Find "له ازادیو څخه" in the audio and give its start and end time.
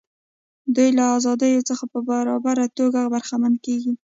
0.97-1.83